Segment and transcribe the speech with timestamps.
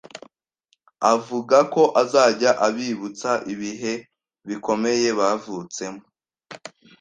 [1.13, 3.93] avuga ko azajya abibutsa ibihe
[4.47, 6.01] bikomeye bavutsemo.